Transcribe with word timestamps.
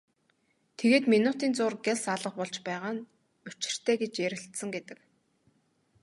Тэгээд 0.77 1.05
минутын 1.13 1.51
зуур 1.57 1.73
гялс 1.85 2.05
алга 2.13 2.31
болж 2.37 2.55
байгаа 2.67 2.93
нь 2.95 3.07
учиртай 3.49 3.95
гэж 4.01 4.13
ярилцсан 4.27 4.69
гэдэг. 4.75 4.99